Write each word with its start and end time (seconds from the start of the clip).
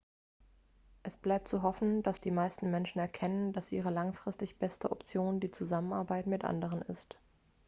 es 1.03 1.15
bleibt 1.15 1.47
zu 1.47 1.61
hoffen 1.61 2.01
dass 2.01 2.19
die 2.19 2.31
meisten 2.31 2.71
menschen 2.71 2.97
erkennen 2.97 3.53
dass 3.53 3.71
ihre 3.71 3.91
langfristig 3.91 4.57
beste 4.57 4.91
option 4.91 5.39
die 5.39 5.51
zusammenarbeit 5.51 6.25
mit 6.25 6.43
anderen 6.43 6.81
ist 6.81 7.19